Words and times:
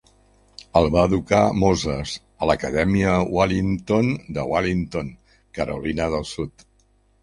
El 0.79 0.87
va 0.95 1.03
educar 1.09 1.41
Moses 1.65 2.15
a 2.17 2.49
l'acadèmia 2.53 3.13
Willington 3.37 4.13
de 4.41 4.49
Willington, 4.55 5.17
Carolina 5.61 6.15
del 6.19 6.31
Sud. 6.37 6.71